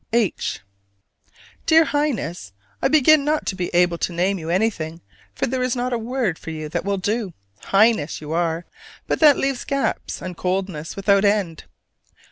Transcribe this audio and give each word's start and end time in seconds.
H. 0.13 0.61
Dear 1.67 1.83
Highness: 1.85 2.53
I 2.81 2.87
begin 2.87 3.23
not 3.23 3.45
to 3.45 3.55
be 3.55 3.69
able 3.75 3.99
to 3.99 4.11
name 4.11 4.39
you 4.39 4.49
anything, 4.49 4.99
for 5.35 5.45
there 5.45 5.61
is 5.61 5.75
not 5.75 5.93
a 5.93 5.97
word 5.99 6.39
for 6.39 6.49
you 6.49 6.69
that 6.69 6.83
will 6.83 6.97
do! 6.97 7.33
"Highness" 7.65 8.19
you 8.19 8.31
are: 8.31 8.65
but 9.05 9.19
that 9.19 9.37
leaves 9.37 9.63
gaps 9.63 10.19
and 10.19 10.35
coldnesses 10.35 10.95
without 10.95 11.23
end. 11.23 11.65